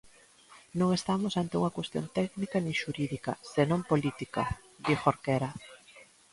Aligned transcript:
"Non 0.79 0.89
estamos 0.99 1.33
ante 1.41 1.57
unha 1.59 1.75
cuestión 1.77 2.05
técnica 2.17 2.57
nin 2.61 2.75
xurídica", 2.81 3.31
senón 3.53 3.81
"política", 3.91 4.43
di 4.85 4.93
Jorquera. 5.01 5.49